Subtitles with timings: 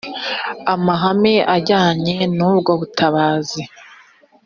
[0.73, 3.61] amahame ajyanye n’ubwo butabazi